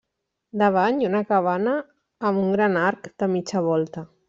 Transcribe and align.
Davant 0.61 0.97
hi 1.03 1.07
ha 1.07 1.09
una 1.11 1.21
cabana 1.33 1.75
amb 2.31 2.43
un 2.47 2.51
gran 2.57 2.81
arc 2.87 3.13
de 3.21 3.31
mitja 3.37 3.65
volta. 3.71 4.07